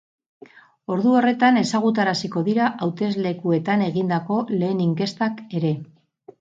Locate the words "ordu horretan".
0.95-1.59